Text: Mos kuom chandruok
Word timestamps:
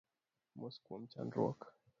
Mos 0.57 0.75
kuom 0.87 1.03
chandruok 1.13 1.61